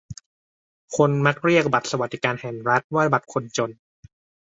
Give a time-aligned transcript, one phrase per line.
[0.95, 3.71] คนมักเรียกบัตรสวัสดิการแห่งรัฐว่าบัตรคนจน